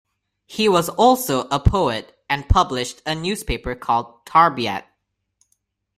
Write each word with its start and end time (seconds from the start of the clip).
He 0.47 0.67
was 0.67 0.89
also 0.89 1.41
a 1.51 1.59
poet 1.59 2.17
and 2.27 2.49
published 2.49 3.03
a 3.05 3.13
newspaper 3.13 3.75
called 3.75 4.25
Tarbiat. 4.25 4.81